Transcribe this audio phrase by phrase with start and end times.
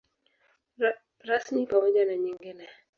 [1.27, 2.69] Rasmi pamoja na nyingine.